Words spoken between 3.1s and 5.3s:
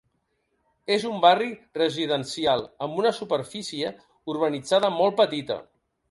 superfície urbanitzada molt